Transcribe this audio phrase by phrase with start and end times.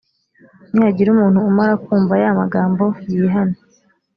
[0.71, 3.57] nihagira umuntu umara kumva ya magambo, yihane,